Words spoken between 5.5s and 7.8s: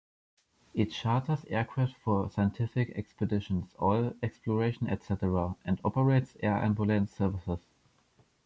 and operates air ambulance services.